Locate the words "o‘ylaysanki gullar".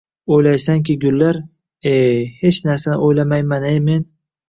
0.37-1.39